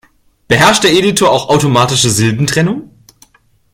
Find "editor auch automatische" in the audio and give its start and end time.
0.93-2.09